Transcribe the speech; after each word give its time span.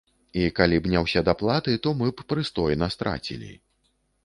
І 0.43 0.45
калі 0.59 0.79
б 0.85 0.93
не 0.93 1.03
ўсе 1.07 1.23
даплаты, 1.27 1.77
то 1.85 1.93
мы 2.01 2.09
б 2.15 2.27
прыстойна 2.35 2.91
страцілі. 2.97 3.55